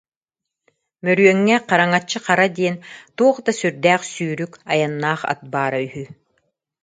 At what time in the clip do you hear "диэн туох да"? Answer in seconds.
2.55-3.51